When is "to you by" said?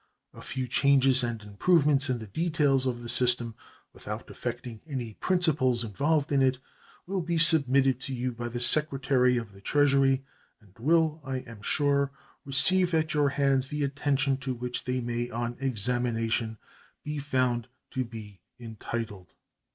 7.99-8.49